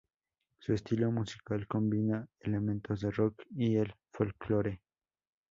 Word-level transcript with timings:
Su 0.57 0.73
estilo 0.73 1.11
musical 1.11 1.67
combina 1.67 2.27
elementos 2.39 3.01
del 3.01 3.13
rock 3.13 3.45
y 3.55 3.75
el 3.75 3.93
folklore. 4.11 4.81